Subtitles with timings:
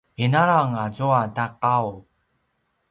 [0.23, 1.87] inalang azua ta qau